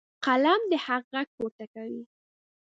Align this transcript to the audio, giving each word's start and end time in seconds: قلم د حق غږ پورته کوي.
قلم 0.25 0.61
د 0.71 0.73
حق 0.85 1.03
غږ 1.13 1.27
پورته 1.37 1.65
کوي. 1.73 2.03